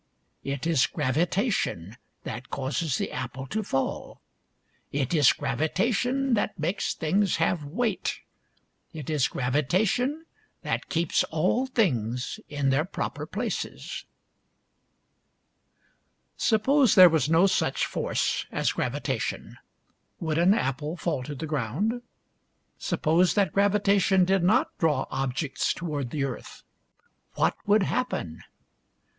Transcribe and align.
"It 0.53 0.65
is 0.65 0.87
gravitation 0.87 1.95
that 2.23 2.49
causes 2.49 2.97
the 2.97 3.11
apple 3.11 3.45
to 3.45 3.61
fall." 3.61 4.19
It 5.01 5.13
is 5.13 5.31
gravitation 5.31 6.33
that 6.33 6.57
makes 6.57 6.95
things 6.95 7.35
have 7.35 7.65
weight." 7.65 8.15
It 8.99 9.11
is 9.11 9.27
gravitation 9.27 10.25
that 10.63 10.89
keeps 10.89 11.23
all 11.25 11.67
things 11.67 12.39
in 12.49 12.71
their 12.71 12.83
proper 12.83 13.27
places." 13.27 14.05
Suppose 16.35 16.95
there 16.95 17.07
was 17.07 17.29
no 17.29 17.45
such 17.45 17.85
force 17.85 18.47
as 18.51 18.71
gravitation, 18.71 19.55
would 20.19 20.39
an 20.39 20.55
apple 20.55 20.97
fall 20.97 21.21
to 21.25 21.35
the 21.35 21.45
ground.'' 21.45 22.01
Suppose 22.89 23.35
that 23.35 23.53
gravitation 23.53 24.25
did 24.25 24.41
not 24.43 24.75
draw 24.79 25.05
objects 25.11 25.75
toward 25.75 26.09
the 26.09 26.23
earth, 26.23 26.63
what 27.35 27.55
would 27.67 27.83
happen 27.83 28.41